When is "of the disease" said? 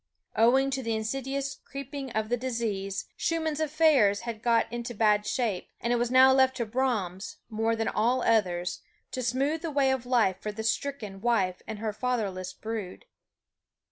2.13-3.05